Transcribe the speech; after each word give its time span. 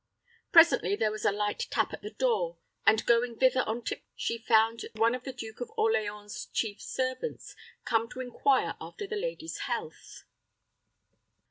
Presently 0.51 0.95
there 0.95 1.11
was 1.11 1.25
a 1.25 1.31
light 1.31 1.67
tap 1.69 1.93
at 1.93 2.01
the 2.01 2.09
door, 2.09 2.57
and 2.87 3.05
going 3.05 3.37
thither 3.37 3.61
on 3.67 3.83
tip 3.83 3.99
toe, 3.99 4.05
she 4.15 4.37
found 4.39 4.85
one 4.95 5.13
of 5.13 5.25
the 5.25 5.31
Duke 5.31 5.61
of 5.61 5.69
Orleans's 5.77 6.47
chief 6.47 6.81
servants 6.81 7.55
come 7.85 8.09
to 8.09 8.19
inquire 8.19 8.75
after 8.81 9.05
the 9.05 9.15
lady's 9.15 9.59
health. 9.59 10.23